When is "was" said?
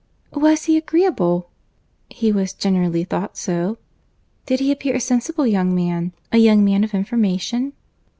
0.33-0.63, 2.31-2.53